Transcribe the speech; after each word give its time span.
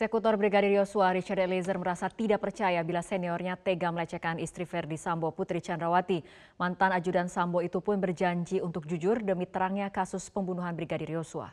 Eksekutor 0.00 0.40
Brigadir 0.40 0.80
Yosua 0.80 1.12
Richard 1.12 1.44
Eliezer 1.44 1.76
merasa 1.76 2.08
tidak 2.08 2.40
percaya 2.40 2.80
bila 2.80 3.04
seniornya 3.04 3.60
tega 3.60 3.92
melecehkan 3.92 4.40
istri 4.40 4.64
Verdi 4.64 4.96
Sambo 4.96 5.28
Putri 5.28 5.60
Chandrawati. 5.60 6.24
Mantan 6.56 6.96
ajudan 6.96 7.28
Sambo 7.28 7.60
itu 7.60 7.84
pun 7.84 8.00
berjanji 8.00 8.64
untuk 8.64 8.88
jujur 8.88 9.20
demi 9.20 9.44
terangnya 9.44 9.92
kasus 9.92 10.32
pembunuhan 10.32 10.72
Brigadir 10.72 11.20
Yosua. 11.20 11.52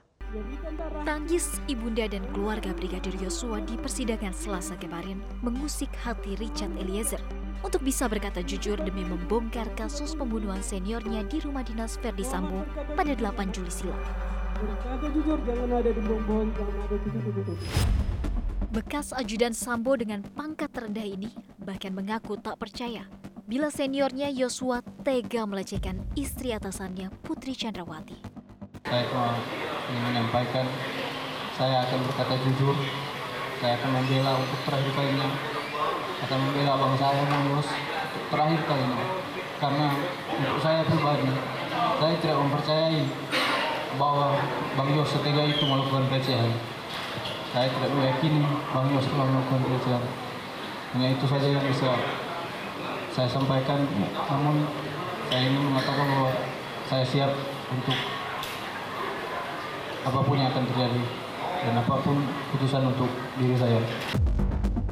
Tangis 1.04 1.60
ibunda 1.68 2.08
dan 2.08 2.24
keluarga 2.32 2.72
Brigadir 2.72 3.20
Yosua 3.20 3.60
di 3.68 3.76
persidangan 3.76 4.32
Selasa 4.32 4.80
kemarin 4.80 5.20
mengusik 5.44 5.92
hati 6.08 6.40
Richard 6.40 6.72
Eliezer 6.80 7.20
untuk 7.68 7.84
bisa 7.84 8.08
berkata 8.08 8.40
jujur 8.48 8.80
demi 8.80 9.04
membongkar 9.04 9.68
kasus 9.76 10.16
pembunuhan 10.16 10.64
seniornya 10.64 11.28
di 11.28 11.44
rumah 11.44 11.68
dinas 11.68 12.00
Verdi 12.00 12.24
Sambo 12.24 12.64
pada 12.96 13.12
8 13.12 13.28
Juli 13.52 13.68
silam. 13.76 14.00
Berkata 14.56 15.04
jujur, 15.12 15.36
jangan 15.44 15.84
ada 15.84 15.92
jangan 15.92 16.48
ada 16.56 16.96
tutup-tutup. 16.96 18.07
Bekas 18.68 19.16
ajudan 19.16 19.56
Sambo 19.56 19.96
dengan 19.96 20.20
pangkat 20.36 20.68
terendah 20.76 21.08
ini 21.08 21.32
bahkan 21.56 21.96
mengaku 21.96 22.36
tak 22.36 22.60
percaya 22.60 23.08
bila 23.48 23.72
seniornya 23.72 24.28
Yosua 24.28 24.84
tega 25.08 25.48
melecehkan 25.48 26.04
istri 26.20 26.52
atasannya 26.52 27.08
Putri 27.24 27.56
Chandrawati. 27.56 28.20
Saya 28.84 29.08
cuma 29.08 29.40
ingin 29.88 30.04
menyampaikan 30.12 30.68
saya 31.56 31.88
akan 31.88 32.12
berkata 32.12 32.36
jujur, 32.44 32.76
saya 33.64 33.80
akan 33.80 33.90
membela 34.04 34.36
untuk 34.36 34.60
terakhir 34.68 34.92
kalinya, 35.00 35.28
akan 36.28 36.38
membela 36.44 36.74
saya 37.00 37.22
Bang 37.24 37.46
Yos 37.48 37.70
untuk 37.72 38.26
terakhir 38.36 38.62
kalinya. 38.68 39.04
Karena 39.64 39.88
untuk 40.44 40.60
saya 40.60 40.84
pribadi, 40.84 41.32
saya 42.04 42.16
tidak 42.20 42.38
mempercayai 42.44 43.02
bahwa 43.96 44.36
Bang 44.76 44.92
Yos 44.92 45.08
setega 45.08 45.56
itu 45.56 45.64
melakukan 45.64 46.04
pelecehan. 46.12 46.77
Saya 47.58 47.74
tidak 47.74 47.90
meyakini 47.90 48.46
Bang 48.70 48.86
Yos 48.94 49.10
telah 49.10 49.26
melakukan 49.34 49.66
pelecehan. 49.66 50.04
Hanya 50.94 51.08
itu 51.18 51.26
saja 51.26 51.48
yang 51.50 51.66
bisa 51.66 51.90
saya 53.10 53.26
sampaikan. 53.26 53.82
Namun 54.30 54.62
saya 55.26 55.42
ingin 55.42 55.66
mengatakan 55.66 56.06
bahwa 56.06 56.38
saya 56.86 57.02
siap 57.02 57.34
untuk 57.74 57.98
apa 60.06 60.20
pun 60.22 60.38
yang 60.38 60.54
akan 60.54 60.70
terjadi 60.70 61.02
dan 61.66 61.74
apa 61.82 61.96
pun 62.06 62.22
putusan 62.54 62.94
untuk 62.94 63.10
diri 63.42 63.58
saya. 63.58 63.82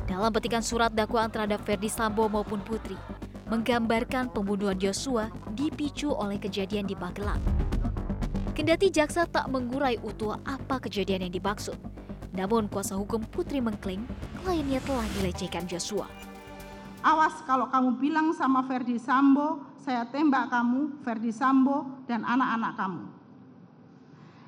Dalam 0.10 0.34
petikan 0.34 0.66
surat 0.66 0.90
dakwaan 0.90 1.30
terhadap 1.30 1.62
Verdi 1.62 1.86
Sambo 1.86 2.26
maupun 2.26 2.66
Putri, 2.66 2.98
menggambarkan 3.46 4.34
pembunuhan 4.34 4.82
Yosua 4.82 5.30
dipicu 5.54 6.10
oleh 6.10 6.42
kejadian 6.42 6.90
di 6.90 6.98
Magelang. 6.98 7.38
Kendati 8.58 8.90
jaksa 8.90 9.30
tak 9.30 9.54
mengurai 9.54 10.02
utuh 10.02 10.42
apa 10.42 10.82
kejadian 10.82 11.30
yang 11.30 11.34
dimaksud, 11.38 11.78
namun 12.36 12.68
kuasa 12.68 13.00
hukum 13.00 13.24
Putri 13.32 13.64
mengklaim 13.64 14.04
kliennya 14.44 14.84
telah 14.84 15.08
dilecehkan 15.18 15.66
Joshua. 15.66 16.06
Awas 17.06 17.40
kalau 17.48 17.72
kamu 17.72 18.02
bilang 18.02 18.28
sama 18.36 18.66
Verdi 18.66 18.98
Sambo, 18.98 19.62
saya 19.80 20.10
tembak 20.10 20.50
kamu, 20.50 21.06
Verdi 21.06 21.30
Sambo, 21.30 21.86
dan 22.10 22.26
anak-anak 22.26 22.74
kamu. 22.76 23.04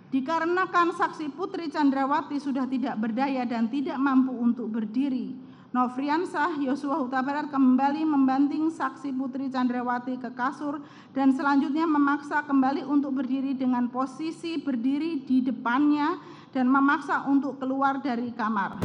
Dikarenakan 0.08 0.88
saksi 0.96 1.36
Putri 1.36 1.68
Chandrawati 1.68 2.40
sudah 2.40 2.66
tidak 2.66 2.96
berdaya 2.98 3.44
dan 3.44 3.68
tidak 3.68 4.00
mampu 4.00 4.34
untuk 4.34 4.72
berdiri, 4.72 5.36
Nofriansah 5.78 6.58
Yosua 6.58 6.98
Huta 6.98 7.22
Barat 7.22 7.54
kembali 7.54 8.02
membanting 8.02 8.74
saksi 8.74 9.14
Putri 9.14 9.46
Chandrawati 9.54 10.18
ke 10.18 10.34
kasur 10.34 10.82
dan 11.14 11.30
selanjutnya 11.38 11.86
memaksa 11.86 12.42
kembali 12.50 12.82
untuk 12.82 13.22
berdiri 13.22 13.54
dengan 13.54 13.86
posisi 13.86 14.58
berdiri 14.58 15.22
di 15.22 15.46
depannya 15.46 16.18
dan 16.50 16.66
memaksa 16.66 17.30
untuk 17.30 17.62
keluar 17.62 18.02
dari 18.02 18.34
kamar. 18.34 18.82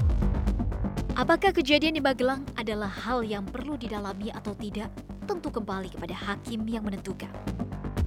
Apakah 1.16 1.56
kejadian 1.56 1.97
di 1.97 2.04
Magelang 2.04 2.44
adalah 2.60 2.92
hal 2.92 3.24
yang 3.24 3.48
perlu 3.48 3.80
didalami 3.80 4.28
atau 4.28 4.53
tidak? 4.53 4.92
Tentu 5.24 5.48
kembali 5.48 5.97
kepada 5.97 6.12
hakim 6.12 6.60
yang 6.69 6.84
menentukan. 6.84 7.32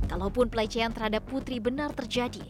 Kalaupun 0.06 0.46
pelecehan 0.46 0.94
terhadap 0.94 1.26
putri 1.26 1.58
benar 1.58 1.90
terjadi, 1.90 2.46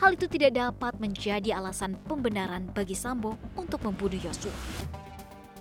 hal 0.00 0.16
itu 0.16 0.24
tidak 0.24 0.56
dapat 0.56 0.96
menjadi 0.96 1.60
alasan 1.60 2.00
pembenaran 2.08 2.64
bagi 2.72 2.96
Sambo 2.96 3.36
untuk 3.60 3.84
membunuh 3.84 4.16
Yosua 4.16 4.95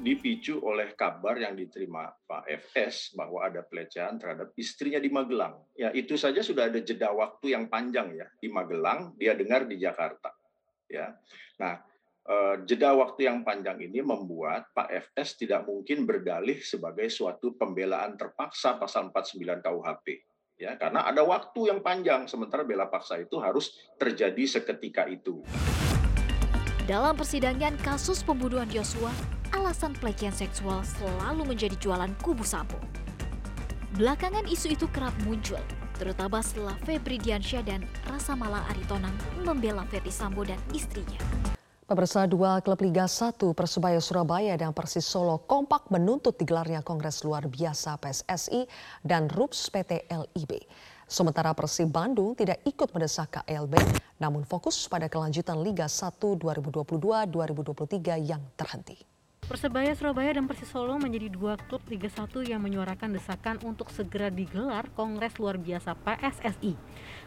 dipicu 0.06 0.62
oleh 0.62 0.94
kabar 0.94 1.34
yang 1.42 1.58
diterima 1.58 2.14
Pak 2.30 2.46
FS 2.70 3.18
bahwa 3.18 3.42
ada 3.42 3.66
pelecehan 3.66 4.22
terhadap 4.22 4.54
istrinya 4.54 5.02
di 5.02 5.10
Magelang. 5.10 5.58
Ya 5.74 5.90
itu 5.90 6.14
saja 6.14 6.46
sudah 6.46 6.70
ada 6.70 6.78
jeda 6.78 7.10
waktu 7.10 7.58
yang 7.58 7.66
panjang 7.66 8.14
ya 8.14 8.30
di 8.38 8.46
Magelang, 8.54 9.18
dia 9.18 9.34
dengar 9.34 9.66
di 9.66 9.82
Jakarta. 9.82 10.30
Ya, 10.86 11.18
nah 11.58 11.82
eh, 12.30 12.56
jeda 12.70 12.94
waktu 12.94 13.26
yang 13.26 13.42
panjang 13.42 13.82
ini 13.82 14.06
membuat 14.06 14.70
Pak 14.78 14.94
FS 15.10 15.42
tidak 15.42 15.66
mungkin 15.66 16.06
berdalih 16.06 16.62
sebagai 16.62 17.10
suatu 17.10 17.58
pembelaan 17.58 18.14
terpaksa 18.14 18.78
pasal 18.78 19.10
49 19.10 19.66
KUHP. 19.66 20.22
Ya, 20.56 20.78
karena 20.80 21.04
ada 21.04 21.26
waktu 21.26 21.68
yang 21.68 21.84
panjang 21.84 22.32
sementara 22.32 22.64
bela 22.64 22.88
paksa 22.88 23.20
itu 23.20 23.42
harus 23.44 23.76
terjadi 24.00 24.46
seketika 24.48 25.04
itu. 25.10 25.44
Dalam 26.86 27.18
persidangan 27.18 27.76
kasus 27.82 28.22
pembunuhan 28.22 28.70
Yosua, 28.70 29.35
alasan 29.54 29.94
pelecehan 30.00 30.34
seksual 30.34 30.82
selalu 30.82 31.54
menjadi 31.54 31.76
jualan 31.78 32.10
kubu 32.24 32.42
Sambo. 32.42 32.80
Belakangan 33.96 34.50
isu 34.50 34.74
itu 34.74 34.90
kerap 34.92 35.14
muncul, 35.24 35.62
terutama 35.96 36.44
setelah 36.44 36.76
Febri 36.84 37.22
Diansyah 37.22 37.64
dan 37.64 37.86
Rasa 38.10 38.34
Mala 38.34 38.66
Aritonang 38.74 39.14
membela 39.46 39.86
Ferdi 39.88 40.12
Sambo 40.12 40.44
dan 40.44 40.60
istrinya. 40.76 41.16
Pemirsa 41.86 42.26
dua 42.26 42.66
klub 42.66 42.82
Liga 42.82 43.06
1 43.06 43.38
Persebaya 43.54 44.02
Surabaya 44.02 44.58
dan 44.58 44.74
Persis 44.74 45.06
Solo 45.06 45.46
kompak 45.46 45.86
menuntut 45.94 46.34
digelarnya 46.34 46.82
Kongres 46.82 47.22
Luar 47.22 47.46
Biasa 47.46 48.02
PSSI 48.02 48.66
dan 49.06 49.30
RUPS 49.30 49.70
PT 49.70 50.10
LIB. 50.10 50.66
Sementara 51.06 51.54
Persib 51.54 51.94
Bandung 51.94 52.34
tidak 52.34 52.66
ikut 52.66 52.90
mendesak 52.90 53.38
KLB, 53.38 53.78
namun 54.18 54.42
fokus 54.50 54.90
pada 54.90 55.06
kelanjutan 55.06 55.62
Liga 55.62 55.86
1 55.86 56.18
2022-2023 56.18 58.18
yang 58.18 58.42
terhenti. 58.58 59.15
Persebaya 59.46 59.94
Surabaya 59.94 60.34
dan 60.34 60.50
Persis 60.50 60.66
Solo 60.66 60.98
menjadi 60.98 61.30
dua 61.30 61.54
klub 61.70 61.78
Liga 61.86 62.10
1 62.10 62.34
yang 62.50 62.66
menyuarakan 62.66 63.14
desakan 63.14 63.62
untuk 63.62 63.94
segera 63.94 64.34
digelar 64.34 64.90
Kongres 64.98 65.38
Luar 65.38 65.62
Biasa 65.62 65.94
PSSI. 66.02 66.74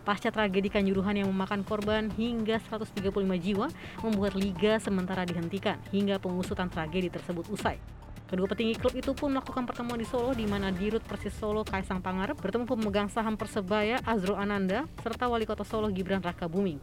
Pasca 0.03 0.35
tragedi 0.35 0.67
Kanjuruhan 0.67 1.15
yang 1.15 1.31
memakan 1.31 1.63
korban 1.63 2.11
hingga 2.19 2.59
135 2.59 3.07
jiwa 3.39 3.71
membuat 4.03 4.35
liga 4.35 4.83
sementara 4.83 5.23
dihentikan 5.23 5.79
hingga 5.95 6.19
pengusutan 6.19 6.67
tragedi 6.67 7.07
tersebut 7.07 7.47
usai. 7.55 7.79
Kedua 8.27 8.51
petinggi 8.51 8.75
klub 8.83 8.99
itu 8.99 9.15
pun 9.15 9.39
melakukan 9.39 9.63
pertemuan 9.63 10.03
di 10.03 10.07
Solo 10.11 10.35
di 10.35 10.43
mana 10.43 10.75
Dirut 10.75 11.07
Persis 11.07 11.39
Solo 11.39 11.63
Kaisang 11.63 12.03
Pangarep 12.03 12.35
bertemu 12.35 12.67
pemegang 12.67 13.07
saham 13.07 13.39
Persebaya 13.39 14.03
Azro 14.03 14.35
Ananda 14.35 14.91
serta 15.07 15.31
Wali 15.31 15.47
Kota 15.47 15.63
Solo 15.63 15.87
Gibran 15.95 16.19
Raka 16.19 16.51
Buming. 16.51 16.83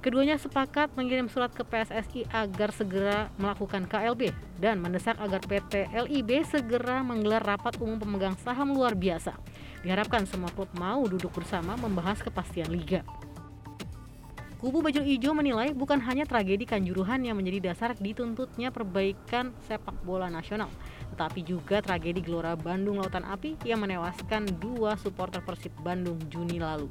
Keduanya 0.00 0.40
sepakat 0.40 0.96
mengirim 0.96 1.28
surat 1.28 1.52
ke 1.52 1.60
PSSI 1.60 2.24
agar 2.32 2.72
segera 2.72 3.28
melakukan 3.36 3.84
KLB 3.84 4.32
dan 4.56 4.80
mendesak 4.80 5.20
agar 5.20 5.44
PT 5.44 5.92
LIB 5.92 6.40
segera 6.48 7.04
menggelar 7.04 7.44
rapat 7.44 7.76
umum 7.76 8.00
pemegang 8.00 8.32
saham 8.40 8.72
luar 8.72 8.96
biasa. 8.96 9.36
Diharapkan 9.84 10.24
semua 10.24 10.48
klub 10.56 10.72
mau 10.80 11.04
duduk 11.04 11.28
bersama 11.36 11.76
membahas 11.76 12.24
kepastian 12.24 12.72
liga. 12.72 13.04
Kubu 14.56 14.80
Bajul 14.80 15.04
Ijo 15.04 15.36
menilai 15.36 15.76
bukan 15.76 16.00
hanya 16.04 16.24
tragedi 16.24 16.64
Kanjuruhan 16.64 17.20
yang 17.20 17.36
menjadi 17.36 17.72
dasar 17.72 17.92
dituntutnya 17.92 18.72
perbaikan 18.72 19.52
sepak 19.68 20.00
bola 20.00 20.32
nasional, 20.32 20.72
tetapi 21.12 21.44
juga 21.44 21.84
tragedi 21.84 22.24
Gelora 22.24 22.56
Bandung 22.56 23.04
Lautan 23.04 23.24
Api 23.28 23.60
yang 23.68 23.84
menewaskan 23.84 24.48
dua 24.60 24.96
supporter 24.96 25.44
Persib 25.44 25.76
Bandung 25.84 26.16
Juni 26.32 26.56
lalu. 26.56 26.88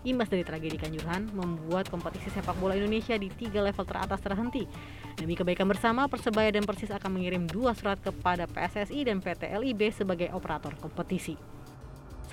Imbas 0.00 0.32
dari 0.32 0.40
tragedi 0.40 0.80
Kanjuruhan 0.80 1.28
membuat 1.36 1.92
kompetisi 1.92 2.32
sepak 2.32 2.56
bola 2.56 2.72
Indonesia 2.72 3.20
di 3.20 3.28
tiga 3.28 3.60
level 3.60 3.84
teratas 3.84 4.24
terhenti. 4.24 4.64
Demi 5.12 5.36
kebaikan 5.36 5.68
bersama, 5.68 6.08
Persebaya 6.08 6.48
dan 6.48 6.64
Persis 6.64 6.88
akan 6.88 7.20
mengirim 7.20 7.44
dua 7.44 7.76
surat 7.76 8.00
kepada 8.00 8.48
PSSI 8.48 9.04
dan 9.04 9.20
PT 9.20 9.52
LIB 9.52 9.92
sebagai 9.92 10.32
operator 10.32 10.72
kompetisi. 10.80 11.36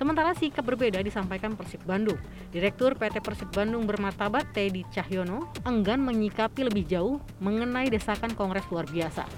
Sementara 0.00 0.32
sikap 0.32 0.64
berbeda 0.64 1.04
disampaikan 1.04 1.58
Persib 1.60 1.84
Bandung. 1.84 2.16
Direktur 2.54 2.96
PT 2.96 3.20
Persib 3.20 3.52
Bandung 3.52 3.84
bermartabat 3.84 4.48
Teddy 4.56 4.88
Cahyono 4.88 5.52
enggan 5.68 6.00
menyikapi 6.00 6.64
lebih 6.64 6.88
jauh 6.88 7.20
mengenai 7.42 7.92
desakan 7.92 8.32
Kongres 8.32 8.64
luar 8.72 8.88
biasa. 8.88 9.28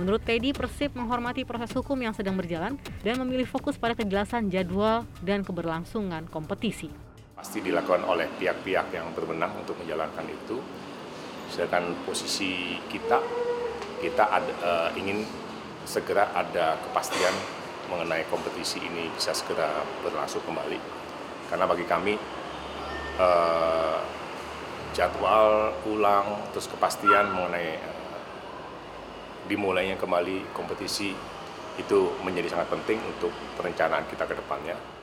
Menurut 0.00 0.24
Teddy, 0.24 0.56
Persib 0.56 0.96
menghormati 0.96 1.44
proses 1.44 1.74
hukum 1.76 2.00
yang 2.00 2.16
sedang 2.16 2.40
berjalan 2.40 2.80
dan 3.04 3.20
memilih 3.20 3.44
fokus 3.44 3.76
pada 3.76 3.92
kejelasan 3.92 4.48
jadwal 4.48 5.04
dan 5.20 5.44
keberlangsungan 5.44 6.24
kompetisi 6.32 7.03
pasti 7.44 7.60
dilakukan 7.60 8.08
oleh 8.08 8.24
pihak-pihak 8.40 8.88
yang 8.96 9.12
berwenang 9.12 9.52
untuk 9.60 9.76
menjalankan 9.76 10.24
itu. 10.32 10.56
Sedangkan 11.52 11.92
posisi 12.08 12.80
kita, 12.88 13.20
kita 14.00 14.24
ada, 14.32 14.52
uh, 14.64 14.90
ingin 14.96 15.28
segera 15.84 16.32
ada 16.32 16.80
kepastian 16.88 17.36
mengenai 17.92 18.24
kompetisi 18.32 18.80
ini 18.80 19.12
bisa 19.12 19.36
segera 19.36 19.84
berlangsung 20.00 20.40
kembali. 20.48 20.80
Karena 21.52 21.68
bagi 21.68 21.84
kami 21.84 22.16
uh, 23.20 24.00
jadwal 24.96 25.76
ulang, 25.84 26.48
terus 26.56 26.64
kepastian 26.64 27.28
mengenai 27.28 27.76
uh, 27.76 28.24
dimulainya 29.52 30.00
kembali 30.00 30.48
kompetisi 30.56 31.12
itu 31.76 31.98
menjadi 32.24 32.56
sangat 32.56 32.72
penting 32.72 33.04
untuk 33.04 33.36
perencanaan 33.60 34.08
kita 34.08 34.24
ke 34.24 34.32
depannya. 34.32 34.93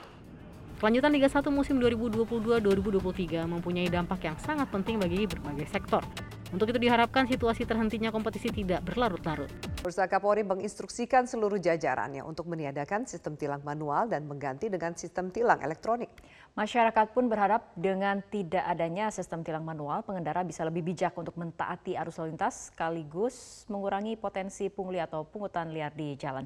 Kelanjutan 0.81 1.13
Liga 1.13 1.29
1 1.29 1.45
musim 1.53 1.77
2022-2023 1.77 3.45
mempunyai 3.45 3.85
dampak 3.85 4.25
yang 4.25 4.33
sangat 4.41 4.65
penting 4.73 4.97
bagi 4.97 5.29
berbagai 5.29 5.69
sektor. 5.69 6.01
Untuk 6.49 6.73
itu 6.73 6.81
diharapkan 6.81 7.29
situasi 7.29 7.69
terhentinya 7.69 8.09
kompetisi 8.09 8.49
tidak 8.49 8.81
berlarut-larut. 8.89 9.45
Bursa 9.81 10.05
Kapolri 10.05 10.45
menginstruksikan 10.45 11.25
seluruh 11.25 11.57
jajarannya 11.57 12.21
untuk 12.21 12.45
meniadakan 12.45 13.09
sistem 13.09 13.33
tilang 13.33 13.65
manual 13.65 14.05
dan 14.05 14.29
mengganti 14.29 14.69
dengan 14.69 14.93
sistem 14.93 15.33
tilang 15.33 15.57
elektronik. 15.57 16.13
Masyarakat 16.53 17.15
pun 17.15 17.31
berharap 17.31 17.73
dengan 17.73 18.21
tidak 18.27 18.61
adanya 18.67 19.09
sistem 19.09 19.41
tilang 19.41 19.65
manual, 19.65 20.05
pengendara 20.05 20.45
bisa 20.45 20.61
lebih 20.67 20.85
bijak 20.85 21.17
untuk 21.17 21.33
mentaati 21.33 21.95
arus 21.97 22.21
lalu 22.21 22.35
lintas 22.35 22.69
sekaligus 22.69 23.63
mengurangi 23.71 24.19
potensi 24.19 24.69
pungli 24.69 25.01
atau 25.01 25.25
pungutan 25.25 25.73
liar 25.73 25.95
di 25.95 26.13
jalan. 26.13 26.45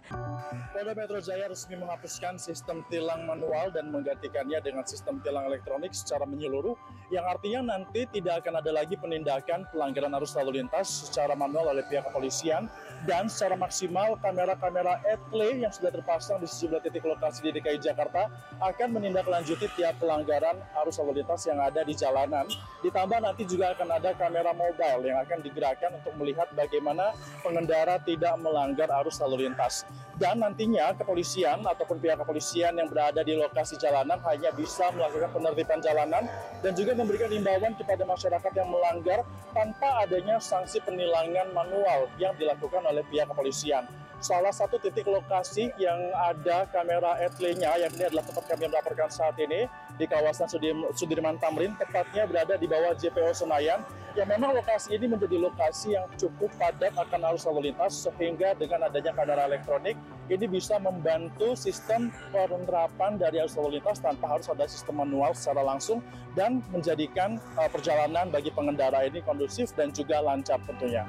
Polda 0.71 0.93
Metro 0.95 1.19
Jaya 1.19 1.51
resmi 1.51 1.75
menghapuskan 1.75 2.39
sistem 2.39 2.87
tilang 2.87 3.27
manual 3.27 3.73
dan 3.73 3.89
menggantikannya 3.89 4.61
dengan 4.61 4.85
sistem 4.87 5.19
tilang 5.25 5.49
elektronik 5.49 5.91
secara 5.91 6.23
menyeluruh, 6.23 6.77
yang 7.09 7.25
artinya 7.27 7.75
nanti 7.75 8.05
tidak 8.13 8.45
akan 8.45 8.61
ada 8.61 8.71
lagi 8.71 8.95
penindakan 8.95 9.65
pelanggaran 9.73 10.13
arus 10.21 10.37
lalu 10.37 10.61
lintas 10.61 11.09
secara 11.09 11.33
manual 11.33 11.73
oleh 11.73 11.83
pihak 11.89 12.05
kepolisian 12.07 12.69
dan 13.09 13.24
secara 13.27 13.55
maksimal 13.59 14.17
kamera-kamera 14.19 15.01
etle 15.07 15.61
yang 15.61 15.71
sudah 15.71 15.91
terpasang 15.93 16.41
di 16.41 16.47
sejumlah 16.47 16.81
titik 16.83 17.05
lokasi 17.05 17.45
di 17.45 17.55
DKI 17.59 17.79
Jakarta 17.79 18.27
akan 18.59 18.99
menindaklanjuti 18.99 19.71
tiap 19.77 19.97
pelanggaran 19.99 20.59
arus 20.83 20.99
lalu 20.99 21.23
lintas 21.23 21.47
yang 21.47 21.59
ada 21.63 21.81
di 21.81 21.93
jalanan. 21.95 22.45
Ditambah 22.83 23.19
nanti 23.23 23.47
juga 23.47 23.71
akan 23.73 23.87
ada 23.95 24.11
kamera 24.13 24.51
mobile 24.51 25.01
yang 25.07 25.17
akan 25.23 25.39
digerakkan 25.39 25.95
untuk 25.95 26.13
melihat 26.19 26.51
bagaimana 26.51 27.15
pengendara 27.41 27.97
tidak 28.03 28.35
melanggar 28.43 28.91
arus 29.03 29.17
lalu 29.23 29.47
lintas. 29.47 29.87
Dan 30.15 30.39
nantinya 30.39 30.95
kepolisian 30.95 31.63
ataupun 31.63 31.99
pihak 31.99 32.19
kepolisian 32.23 32.75
yang 32.75 32.87
berada 32.87 33.19
di 33.23 33.35
lokasi 33.35 33.75
jalanan 33.75 34.15
hanya 34.23 34.51
bisa 34.55 34.87
melakukan 34.95 35.27
penertiban 35.31 35.79
jalanan 35.83 36.23
dan 36.63 36.71
juga 36.71 36.95
memberikan 36.95 37.27
imbauan 37.27 37.75
kepada 37.75 38.07
masyarakat 38.07 38.51
yang 38.55 38.69
melanggar 38.71 39.27
tanpa 39.55 40.03
adanya 40.03 40.39
sanksi 40.43 40.83
penilangan 40.83 41.47
manual 41.55 42.11
yang 42.19 42.35
dilakukan 42.35 42.83
oleh 42.83 43.07
pihak 43.07 43.14
kepolisian. 43.23 43.87
Salah 44.19 44.51
satu 44.51 44.79
titik 44.79 45.07
lokasi 45.07 45.71
yang 45.79 45.99
ada 46.15 46.65
kamera 46.71 47.19
etle-nya, 47.23 47.77
yang 47.79 47.91
ini 47.93 48.09
adalah 48.09 48.25
tempat 48.25 48.43
kami 48.47 48.67
melaporkan 48.71 49.11
saat 49.11 49.35
ini, 49.39 49.69
di 49.95 50.05
kawasan 50.07 50.47
Sudirman 50.95 51.39
Tamrin, 51.39 51.75
tepatnya 51.79 52.27
berada 52.27 52.59
di 52.59 52.67
bawah 52.67 52.95
JPO 52.95 53.31
Senayan, 53.31 53.83
yang 54.15 54.27
memang 54.31 54.55
lokasi 54.55 54.95
ini 54.95 55.11
menjadi 55.11 55.35
lokasi 55.35 55.99
yang 55.99 56.07
cukup 56.15 56.47
padat 56.55 56.95
akan 56.95 57.21
arus 57.31 57.43
lalu 57.43 57.69
lintas, 57.69 58.07
sehingga 58.07 58.55
dengan 58.55 58.87
adanya 58.87 59.11
kamera 59.11 59.45
elektronik, 59.51 59.99
ini 60.31 60.45
bisa 60.47 60.79
membantu 60.79 61.53
sistem 61.53 62.09
penerapan 62.31 63.19
dari 63.19 63.43
arus 63.43 63.59
lalu 63.59 63.77
lintas 63.77 63.99
tanpa 63.99 64.39
harus 64.39 64.47
ada 64.47 64.65
sistem 64.65 65.03
manual 65.03 65.35
secara 65.35 65.61
langsung, 65.61 65.99
dan 66.33 66.63
menjadikan 66.71 67.37
uh, 67.59 67.67
perjalanan 67.67 68.31
bagi 68.31 68.49
pengendara 68.55 69.03
ini 69.03 69.19
kondusif 69.21 69.75
dan 69.75 69.91
juga 69.91 70.23
lancar 70.23 70.57
tentunya. 70.63 71.03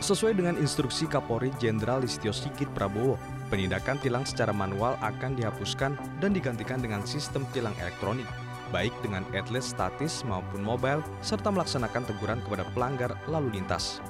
Sesuai 0.00 0.32
dengan 0.32 0.56
instruksi 0.56 1.04
Kapolri 1.04 1.52
Jenderal 1.60 2.00
Listio 2.00 2.32
Sigit 2.32 2.72
Prabowo, 2.72 3.20
penindakan 3.52 4.00
tilang 4.00 4.24
secara 4.24 4.48
manual 4.48 4.96
akan 5.04 5.36
dihapuskan 5.36 5.92
dan 6.24 6.32
digantikan 6.32 6.80
dengan 6.80 7.04
sistem 7.04 7.44
tilang 7.52 7.76
elektronik, 7.76 8.24
baik 8.72 8.96
dengan 9.04 9.28
atlet 9.36 9.60
statis 9.60 10.24
maupun 10.24 10.64
mobile, 10.64 11.04
serta 11.20 11.52
melaksanakan 11.52 12.08
teguran 12.08 12.40
kepada 12.48 12.64
pelanggar 12.72 13.12
lalu 13.28 13.60
lintas. 13.60 14.00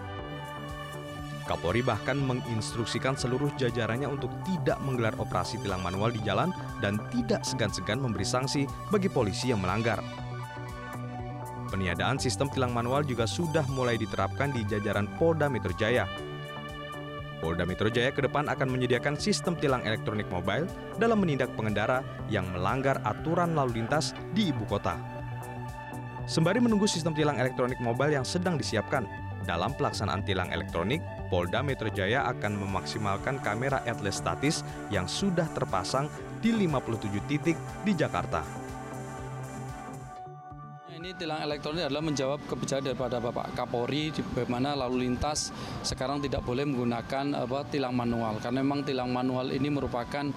Kapolri 1.51 1.83
bahkan 1.83 2.23
menginstruksikan 2.23 3.19
seluruh 3.19 3.51
jajarannya 3.59 4.07
untuk 4.07 4.31
tidak 4.47 4.79
menggelar 4.87 5.19
operasi 5.19 5.59
tilang 5.59 5.83
manual 5.83 6.15
di 6.15 6.23
jalan 6.23 6.55
dan 6.79 7.03
tidak 7.11 7.43
segan-segan 7.43 7.99
memberi 7.99 8.23
sanksi 8.23 8.63
bagi 8.95 9.11
polisi 9.11 9.51
yang 9.51 9.59
melanggar. 9.59 9.99
Peniadaan 11.71 12.19
sistem 12.19 12.51
tilang 12.51 12.75
manual 12.75 13.07
juga 13.07 13.31
sudah 13.31 13.63
mulai 13.71 13.95
diterapkan 13.95 14.51
di 14.51 14.67
jajaran 14.67 15.07
Polda 15.23 15.47
Metro 15.47 15.71
Jaya. 15.79 16.03
Polda 17.39 17.63
Metro 17.63 17.87
Jaya 17.87 18.11
ke 18.11 18.27
depan 18.27 18.51
akan 18.51 18.69
menyediakan 18.75 19.15
sistem 19.15 19.55
tilang 19.55 19.81
elektronik 19.87 20.27
mobile 20.35 20.67
dalam 20.99 21.23
menindak 21.23 21.55
pengendara 21.55 22.03
yang 22.27 22.45
melanggar 22.51 22.99
aturan 23.07 23.55
lalu 23.55 23.81
lintas 23.81 24.13
di 24.35 24.51
ibu 24.51 24.67
kota. 24.67 24.99
Sembari 26.27 26.59
menunggu 26.59 26.91
sistem 26.91 27.15
tilang 27.15 27.39
elektronik 27.39 27.79
mobile 27.79 28.19
yang 28.19 28.27
sedang 28.27 28.59
disiapkan, 28.59 29.07
dalam 29.47 29.71
pelaksanaan 29.79 30.27
tilang 30.27 30.51
elektronik, 30.51 31.01
Polda 31.31 31.63
Metro 31.63 31.89
Jaya 31.89 32.27
akan 32.35 32.61
memaksimalkan 32.61 33.39
kamera 33.41 33.79
atlas 33.87 34.19
statis 34.19 34.67
yang 34.91 35.07
sudah 35.07 35.47
terpasang 35.55 36.11
di 36.43 36.51
57 36.51 37.31
titik 37.31 37.57
di 37.87 37.95
Jakarta 37.95 38.60
ini 41.11 41.19
tilang 41.27 41.43
elektronik 41.43 41.91
adalah 41.91 42.07
menjawab 42.07 42.39
kebijakan 42.47 42.87
daripada 42.87 43.19
Bapak 43.19 43.59
Kapolri 43.59 44.15
di 44.15 44.23
bagaimana 44.23 44.79
lalu 44.79 45.11
lintas 45.11 45.51
sekarang 45.83 46.23
tidak 46.23 46.47
boleh 46.47 46.63
menggunakan 46.63 47.35
apa 47.35 47.67
tilang 47.67 47.99
manual 47.99 48.39
karena 48.39 48.63
memang 48.63 48.87
tilang 48.87 49.11
manual 49.11 49.51
ini 49.51 49.75
merupakan 49.75 50.31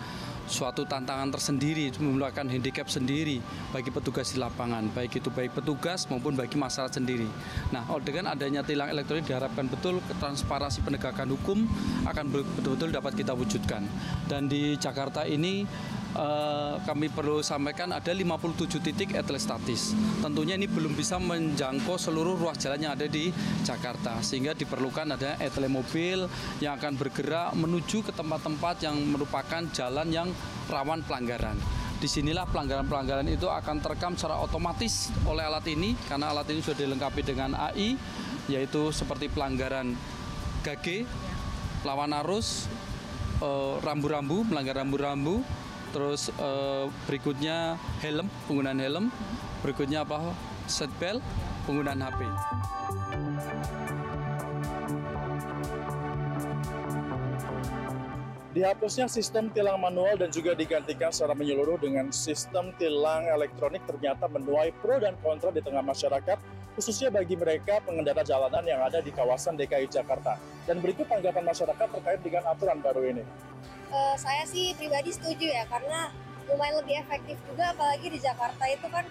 suatu 0.43 0.83
tantangan 0.83 1.31
tersendiri, 1.31 1.93
merupakan 2.01 2.43
handicap 2.49 2.89
sendiri 2.91 3.39
bagi 3.71 3.93
petugas 3.93 4.35
di 4.35 4.41
lapangan, 4.41 4.91
baik 4.91 5.23
itu 5.23 5.29
baik 5.31 5.55
petugas 5.61 6.09
maupun 6.11 6.35
bagi 6.35 6.59
masyarakat 6.59 6.99
sendiri. 6.99 7.29
Nah, 7.71 7.87
dengan 8.03 8.35
adanya 8.35 8.65
tilang 8.65 8.91
elektronik 8.91 9.23
diharapkan 9.23 9.71
betul 9.71 10.03
transparansi 10.19 10.83
penegakan 10.83 11.31
hukum 11.37 11.63
akan 12.03 12.25
betul-betul 12.33 12.91
dapat 12.91 13.13
kita 13.15 13.31
wujudkan. 13.31 13.87
Dan 14.27 14.51
di 14.51 14.75
Jakarta 14.75 15.23
ini 15.23 15.63
uh, 16.17 16.79
kami 16.85 17.09
perlu 17.09 17.41
sampaikan 17.41 17.91
ada 17.93 18.11
57 18.13 18.81
titik 18.81 19.13
etele 19.17 19.41
statis. 19.41 19.93
Tentunya 20.21 20.57
ini 20.57 20.69
belum 20.69 20.93
bisa 20.93 21.17
menjangkau 21.17 21.97
seluruh 21.97 22.37
ruas 22.37 22.57
jalan 22.61 22.89
yang 22.89 22.93
ada 22.93 23.05
di 23.09 23.33
Jakarta 23.65 24.21
sehingga 24.21 24.53
diperlukan 24.53 25.17
ada 25.17 25.37
etele 25.41 25.69
mobil 25.69 26.25
yang 26.61 26.77
akan 26.77 26.97
bergerak 26.97 27.53
menuju 27.57 28.05
ke 28.05 28.11
tempat-tempat 28.13 28.85
yang 28.85 28.95
merupakan 29.13 29.61
jalan 29.73 30.07
yang 30.09 30.29
rawan 30.69 31.01
pelanggaran. 31.05 31.57
Di 32.03 32.11
sinilah 32.11 32.43
pelanggaran-pelanggaran 32.51 33.31
itu 33.31 33.47
akan 33.47 33.79
terekam 33.79 34.19
secara 34.19 34.35
otomatis 34.43 35.07
oleh 35.23 35.47
alat 35.47 35.63
ini 35.71 35.95
karena 36.11 36.35
alat 36.35 36.51
ini 36.51 36.59
sudah 36.59 36.83
dilengkapi 36.83 37.23
dengan 37.23 37.55
AI 37.55 37.95
yaitu 38.51 38.91
seperti 38.91 39.31
pelanggaran 39.31 39.95
GAG, 40.67 41.07
lawan 41.87 42.11
arus, 42.23 42.67
eh, 43.39 43.75
rambu-rambu, 43.79 44.47
melanggar 44.47 44.83
rambu-rambu, 44.83 45.43
terus 45.93 46.33
uh, 46.41 46.89
berikutnya 47.05 47.77
helm 48.01 48.27
penggunaan 48.49 48.81
helm. 48.81 49.05
Berikutnya 49.61 50.03
apa? 50.03 50.33
Seatbelt 50.65 51.21
penggunaan 51.69 52.01
HP 52.03 52.27
Dihapusnya 58.53 59.09
sistem 59.09 59.49
tilang 59.49 59.81
manual 59.81 60.13
dan 60.13 60.29
juga 60.29 60.53
digantikan 60.53 61.09
secara 61.09 61.33
menyeluruh 61.33 61.81
dengan 61.81 62.13
sistem 62.13 62.69
tilang 62.77 63.25
elektronik 63.25 63.81
ternyata 63.89 64.29
menuai 64.29 64.69
pro 64.77 65.01
dan 65.01 65.17
kontra 65.25 65.49
di 65.49 65.57
tengah 65.65 65.81
masyarakat, 65.81 66.37
khususnya 66.73 67.13
bagi 67.13 67.37
mereka 67.37 67.79
pengendara 67.85 68.25
jalanan 68.25 68.65
yang 68.65 68.81
ada 68.81 68.99
di 68.99 69.13
kawasan 69.13 69.57
DKI 69.57 69.87
Jakarta. 69.89 70.37
Dan 70.63 70.79
berikut 70.79 71.05
tanggapan 71.05 71.43
masyarakat 71.43 71.87
terkait 71.91 72.19
dengan 72.23 72.43
aturan 72.47 72.79
baru 72.79 73.03
ini 73.03 73.23
uh, 73.93 74.15
saya 74.17 74.43
sih 74.49 74.73
pribadi 74.73 75.13
setuju 75.13 75.53
ya 75.53 75.63
karena 75.69 76.09
lumayan 76.49 76.81
lebih 76.83 76.99
efektif 76.99 77.37
juga 77.47 77.71
apalagi 77.71 78.07
di 78.09 78.19
Jakarta 78.19 78.63
itu 78.67 78.87
kan 78.89 79.05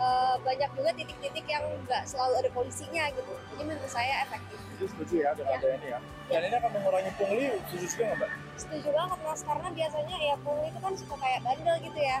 uh, 0.00 0.40
banyak 0.40 0.70
juga 0.72 0.90
titik-titik 0.96 1.44
yang 1.44 1.64
nggak 1.84 2.06
selalu 2.08 2.46
ada 2.46 2.50
polisinya 2.54 3.10
gitu 3.12 3.32
jadi 3.52 3.62
menurut 3.66 3.90
saya 3.90 4.24
efektif 4.24 4.56
Jadi 4.78 4.86
setuju 4.94 5.14
ya 5.26 5.30
dengan 5.34 5.52
ya. 5.52 5.58
ada 5.58 5.68
ini 5.74 5.86
ya 5.90 5.98
dan 6.30 6.40
ini 6.46 6.54
akan 6.56 6.70
mengurangi 6.70 7.12
pungli 7.18 7.44
setuju 7.68 7.86
juga 7.92 8.02
nggak 8.06 8.18
mbak? 8.22 8.30
setuju 8.56 8.88
banget 8.94 9.18
mas 9.26 9.40
karena 9.44 9.68
biasanya 9.74 10.16
ya 10.16 10.34
pungli 10.40 10.66
itu 10.70 10.80
kan 10.80 10.92
suka 10.96 11.14
kayak 11.18 11.40
bandel 11.44 11.76
gitu 11.82 12.00
ya 12.00 12.18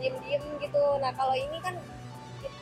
diem-diem 0.00 0.44
gitu 0.60 0.82
nah 1.00 1.12
kalau 1.16 1.34
ini 1.36 1.58
kan 1.64 1.74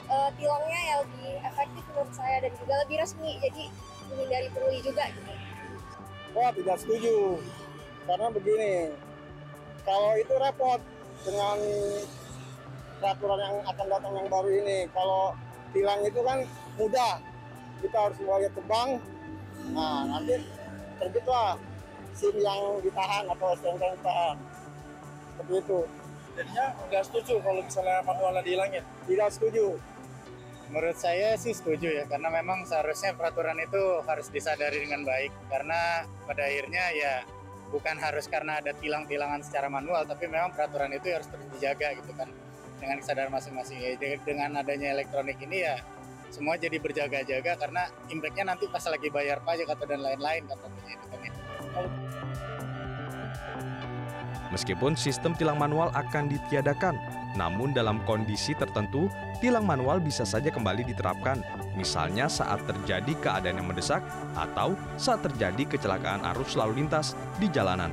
uh, 0.09 0.31
tilangnya 0.35 0.81
ya 0.81 0.95
lebih 1.05 1.31
efektif 1.45 1.85
menurut 1.93 2.13
saya 2.17 2.37
dan 2.43 2.53
juga 2.57 2.75
lebih 2.85 2.97
resmi 3.01 3.31
jadi 3.41 3.65
menghindari 4.09 4.49
pungli 4.57 4.79
juga 4.81 5.05
gitu. 5.13 5.33
Wah 6.37 6.51
tidak 6.53 6.77
setuju. 6.81 7.17
Karena 8.09 8.27
begini 8.33 8.73
kalau 9.85 10.13
itu 10.17 10.35
repot 10.37 10.81
dengan 11.25 11.59
peraturan 12.99 13.41
yang 13.41 13.57
akan 13.69 13.87
datang 13.89 14.13
yang 14.17 14.29
baru 14.29 14.51
ini. 14.51 14.79
Kalau 14.93 15.37
tilang 15.73 16.01
itu 16.05 16.21
kan 16.25 16.39
mudah. 16.81 17.15
Kita 17.79 18.11
harus 18.11 18.19
mulai 18.27 18.51
ke 18.51 18.63
bank. 18.67 18.99
Nah 19.71 20.03
nanti 20.11 20.43
terbitlah 20.99 21.55
SIM 22.19 22.35
yang 22.43 22.83
ditahan 22.83 23.23
atau 23.31 23.55
STNK 23.55 23.83
yang 23.87 23.97
ditahan. 24.03 24.37
Seperti 25.39 25.55
itu. 25.63 25.81
Jadinya 26.35 26.67
nggak 26.91 27.03
setuju 27.07 27.35
kalau 27.43 27.63
misalnya 27.63 27.99
manualnya 28.03 28.43
dihilangin? 28.43 28.85
Tidak 29.07 29.29
setuju 29.31 29.79
Menurut 30.69 31.01
saya 31.01 31.33
sih 31.41 31.57
setuju 31.57 31.89
ya, 31.89 32.05
karena 32.05 32.29
memang 32.29 32.69
seharusnya 32.69 33.17
peraturan 33.17 33.57
itu 33.57 34.05
harus 34.05 34.29
disadari 34.29 34.85
dengan 34.85 35.01
baik. 35.05 35.33
Karena 35.49 36.05
pada 36.29 36.45
akhirnya 36.45 36.85
ya 36.93 37.15
bukan 37.73 37.97
harus 37.97 38.29
karena 38.29 38.61
ada 38.61 38.77
tilang-tilangan 38.77 39.41
secara 39.41 39.73
manual, 39.73 40.05
tapi 40.05 40.29
memang 40.29 40.53
peraturan 40.53 40.93
itu 40.93 41.09
harus 41.09 41.29
terus 41.29 41.49
dijaga 41.57 41.97
gitu 41.97 42.13
kan. 42.13 42.29
Dengan 42.79 43.01
kesadaran 43.01 43.33
masing-masing. 43.33 43.81
Ya, 43.81 43.97
dengan 44.23 44.61
adanya 44.61 44.93
elektronik 44.93 45.41
ini 45.41 45.65
ya 45.65 45.81
semua 46.29 46.61
jadi 46.61 46.77
berjaga-jaga 46.77 47.57
karena 47.57 47.89
impactnya 48.13 48.53
nanti 48.53 48.69
pas 48.69 48.85
lagi 48.85 49.09
bayar 49.09 49.41
pajak 49.41 49.69
atau 49.73 49.89
dan 49.89 50.05
lain-lain 50.05 50.45
katanya 50.45 50.93
itu 50.93 51.07
kan 51.09 51.21
ya. 51.25 51.33
Meskipun 54.49 54.93
sistem 54.97 55.37
tilang 55.37 55.61
manual 55.61 55.93
akan 55.93 56.33
ditiadakan, 56.33 56.97
namun 57.37 57.77
dalam 57.77 58.01
kondisi 58.09 58.57
tertentu, 58.57 59.13
tilang 59.43 59.69
manual 59.69 60.01
bisa 60.01 60.25
saja 60.25 60.49
kembali 60.49 60.87
diterapkan, 60.89 61.45
misalnya 61.77 62.31
saat 62.31 62.65
terjadi 62.65 63.13
keadaan 63.21 63.61
yang 63.61 63.69
mendesak 63.69 64.01
atau 64.39 64.79
saat 64.97 65.21
terjadi 65.27 65.69
kecelakaan 65.69 66.25
arus 66.33 66.57
lalu 66.57 66.85
lintas 66.85 67.13
di 67.37 67.51
jalanan. 67.53 67.93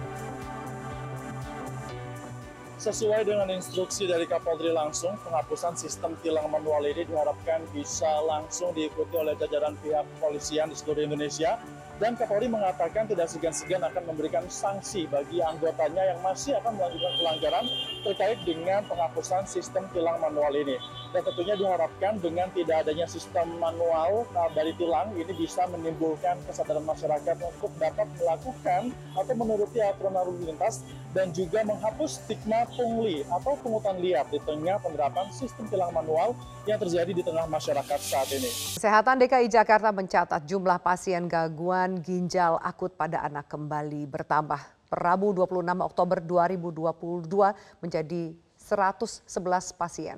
Sesuai 2.75 3.25
dengan 3.25 3.49
instruksi 3.49 4.05
dari 4.05 4.29
Kapolri 4.29 4.69
langsung, 4.69 5.17
penghapusan 5.25 5.73
sistem 5.73 6.13
tilang 6.21 6.53
manual 6.53 6.85
ini 6.85 7.01
diharapkan 7.01 7.65
bisa 7.73 8.05
langsung 8.29 8.77
diikuti 8.77 9.15
oleh 9.17 9.33
jajaran 9.41 9.73
pihak 9.81 10.05
kepolisian 10.05 10.69
di 10.69 10.77
seluruh 10.77 11.09
Indonesia 11.09 11.57
dan 11.95 12.19
Kapolri 12.19 12.51
mengatakan 12.51 13.07
tidak 13.07 13.31
segan-segan 13.31 13.79
akan 13.79 14.03
memberikan 14.11 14.43
sanksi 14.51 15.07
bagi 15.07 15.39
anggotanya 15.39 16.11
yang 16.11 16.19
masih 16.19 16.59
akan 16.59 16.75
melakukan 16.75 17.13
pelanggaran 17.23 17.65
terkait 18.03 18.39
dengan 18.43 18.83
penghapusan 18.83 19.47
sistem 19.47 19.87
tilang 19.95 20.19
manual 20.19 20.51
ini. 20.51 20.75
Dan 21.15 21.23
tentunya 21.23 21.55
diharapkan 21.55 22.19
dengan 22.19 22.51
tidak 22.51 22.83
adanya 22.83 23.07
sistem 23.07 23.47
manual 23.55 24.27
nah, 24.35 24.51
dari 24.51 24.75
tilang 24.75 25.15
ini 25.15 25.31
bisa 25.39 25.63
menimbulkan 25.71 26.35
kesadaran 26.43 26.83
masyarakat 26.83 27.37
untuk 27.39 27.71
dapat 27.79 28.07
melakukan 28.19 28.91
atau 29.15 29.33
menuruti 29.39 29.79
aturan 29.79 30.19
lalu 30.19 30.51
lintas 30.51 30.83
dan 31.15 31.31
juga 31.31 31.63
menghapus 31.63 32.19
stigma 32.19 32.67
pungli 32.75 33.23
atau 33.31 33.55
pungutan 33.63 33.95
liar 34.03 34.27
di 34.27 34.35
tengah 34.43 34.75
penerapan 34.83 35.31
sistem 35.31 35.63
tilang 35.71 35.95
manual 35.95 36.35
yang 36.67 36.81
terjadi 36.81 37.11
di 37.13 37.23
tengah 37.23 37.47
masyarakat 37.47 37.99
saat 38.01 38.27
ini. 38.35 38.49
Kesehatan 38.75 39.21
DKI 39.23 39.47
Jakarta 39.47 39.95
mencatat 39.95 40.43
jumlah 40.43 40.75
pasien 40.81 41.29
gangguan 41.29 41.84
ginjal 42.01 42.57
akut 42.57 42.97
pada 42.97 43.21
anak 43.21 43.45
kembali 43.45 44.09
bertambah. 44.09 44.89
Per 44.89 44.99
Rabu 45.01 45.33
26 45.33 45.61
Oktober 45.81 46.17
2022 46.21 47.83
menjadi 47.85 48.33
111 48.57 49.77
pasien. 49.77 50.17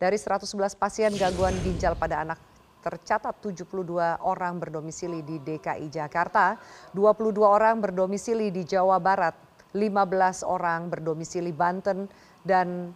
Dari 0.00 0.16
111 0.16 0.72
pasien 0.80 1.12
gangguan 1.12 1.52
ginjal 1.60 1.92
pada 2.00 2.24
anak 2.24 2.40
tercatat 2.84 3.40
72 3.40 4.20
orang 4.20 4.60
berdomisili 4.60 5.24
di 5.24 5.40
DKI 5.40 5.88
Jakarta, 5.88 6.60
22 6.92 7.40
orang 7.40 7.80
berdomisili 7.80 8.52
di 8.52 8.64
Jawa 8.68 9.00
Barat, 9.00 9.32
15 9.72 10.44
orang 10.44 10.92
berdomisili 10.92 11.52
Banten, 11.52 12.08
dan 12.44 12.92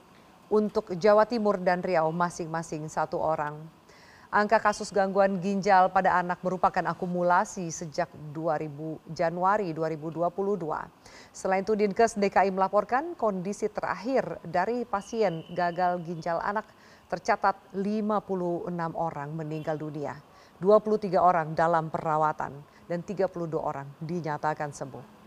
untuk 0.53 0.93
Jawa 0.97 1.25
Timur 1.25 1.57
dan 1.61 1.81
Riau 1.81 2.12
masing-masing 2.12 2.88
satu 2.93 3.17
orang. 3.17 3.78
Angka 4.29 4.61
kasus 4.61 4.93
gangguan 4.93 5.41
ginjal 5.41 5.89
pada 5.89 6.21
anak 6.21 6.45
merupakan 6.45 6.85
akumulasi 6.85 7.73
sejak 7.73 8.13
2000 8.37 9.17
Januari 9.17 9.73
2022. 9.73 10.69
Selain 11.33 11.65
itu 11.65 11.73
Dinkes 11.73 12.21
DKI 12.21 12.53
melaporkan 12.53 13.17
kondisi 13.17 13.73
terakhir 13.73 14.37
dari 14.45 14.85
pasien 14.85 15.49
gagal 15.57 16.05
ginjal 16.05 16.45
anak 16.45 16.69
tercatat 17.09 17.57
56 17.73 18.69
orang 18.93 19.33
meninggal 19.33 19.81
dunia, 19.81 20.21
23 20.61 21.17
orang 21.17 21.57
dalam 21.57 21.89
perawatan 21.89 22.53
dan 22.85 23.01
32 23.01 23.33
orang 23.57 23.89
dinyatakan 23.97 24.77
sembuh. 24.77 25.18